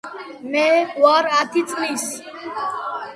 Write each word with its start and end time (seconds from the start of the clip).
მე 0.53 0.63
ვარ 1.03 1.29
ათი 1.41 1.63
წლის 1.73 2.07